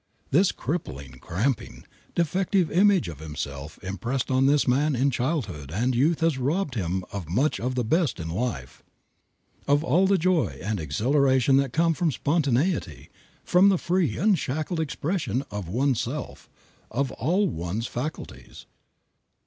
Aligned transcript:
This 0.31 0.51
crippling, 0.51 1.19
cramping 1.21 1.85
defective 2.15 2.71
image 2.71 3.07
of 3.07 3.19
himself 3.19 3.77
impressed 3.83 4.31
on 4.31 4.47
this 4.47 4.67
man 4.67 4.95
in 4.95 5.11
childhood 5.11 5.69
and 5.71 5.93
youth 5.93 6.21
has 6.21 6.39
robbed 6.39 6.73
him 6.73 7.03
of 7.13 7.29
much 7.29 7.59
of 7.59 7.75
the 7.75 7.83
best 7.83 8.19
of 8.19 8.31
life, 8.31 8.81
of 9.67 9.83
all 9.83 10.07
the 10.07 10.17
joy 10.17 10.57
and 10.59 10.79
exhilaration 10.79 11.57
that 11.57 11.71
come 11.71 11.93
from 11.93 12.11
spontaneity, 12.11 13.11
from 13.43 13.69
the 13.69 13.77
free, 13.77 14.17
unshackled 14.17 14.79
expression 14.79 15.43
of 15.51 15.69
oneself, 15.69 16.49
of 16.89 17.11
all 17.11 17.47
one's 17.47 17.85
faculties. 17.85 18.65